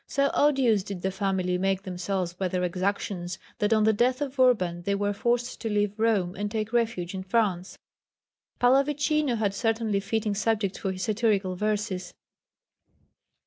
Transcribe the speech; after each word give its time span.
So 0.07 0.31
odious 0.33 0.81
did 0.81 1.03
the 1.03 1.11
family 1.11 1.59
make 1.59 1.83
themselves 1.83 2.33
by 2.33 2.47
their 2.47 2.63
exactions 2.63 3.37
that 3.59 3.71
on 3.71 3.83
the 3.83 3.93
death 3.93 4.19
of 4.19 4.39
Urban 4.39 4.81
they 4.81 4.95
were 4.95 5.13
forced 5.13 5.61
to 5.61 5.69
leave 5.69 5.99
Rome 5.99 6.33
and 6.35 6.49
take 6.49 6.73
refuge 6.73 7.13
in 7.13 7.21
France. 7.21 7.77
Pallavicino 8.59 9.37
had 9.37 9.53
certainly 9.53 9.99
fitting 9.99 10.33
subjects 10.33 10.79
for 10.79 10.91
his 10.91 11.03
satirical 11.03 11.55
verses. 11.55 12.15